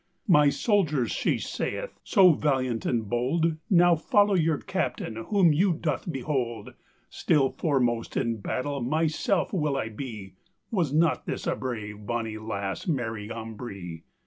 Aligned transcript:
"My 0.27 0.49
soldiers," 0.49 1.11
she 1.11 1.37
saith, 1.37 1.91
"soe 2.03 2.31
valliant 2.33 2.87
and 2.87 3.07
bold, 3.07 3.57
Nowe 3.69 3.95
followe 3.95 4.33
your 4.33 4.57
captaine, 4.57 5.25
whom 5.27 5.53
you 5.53 5.73
doe 5.73 5.99
beholde; 6.09 6.73
Still 7.07 7.51
formost 7.51 8.17
in 8.17 8.37
battell 8.41 8.81
myselfe 8.81 9.53
will 9.53 9.77
I 9.77 9.89
bee:" 9.89 10.37
Was 10.71 10.91
not 10.91 11.27
this 11.27 11.45
a 11.45 11.55
brave 11.55 12.07
bonny 12.07 12.39
lasse, 12.39 12.87
Mary 12.87 13.29
Ambree? 13.31 14.01